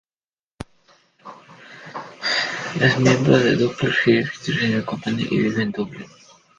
Es 2.79 2.97
miembro 2.99 3.37
del 3.37 3.59
Purple 3.59 3.91
Heart 4.03 4.31
Theatre 4.43 4.83
Company 4.83 5.27
y 5.29 5.37
vive 5.37 5.61
en 5.61 5.71
Dublín. 5.71 6.07